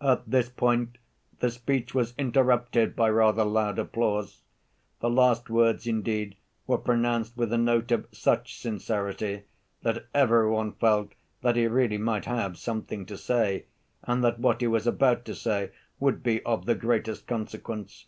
[0.00, 0.96] At this point
[1.40, 4.40] the speech was interrupted by rather loud applause.
[5.00, 6.36] The last words, indeed,
[6.66, 9.42] were pronounced with a note of such sincerity
[9.82, 11.12] that every one felt
[11.42, 13.66] that he really might have something to say,
[14.04, 18.06] and that what he was about to say would be of the greatest consequence.